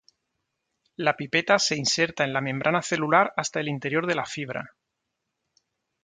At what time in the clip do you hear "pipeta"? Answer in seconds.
1.15-1.59